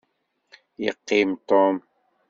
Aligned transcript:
Yeqqim 0.83 1.29
Tom. 1.47 1.75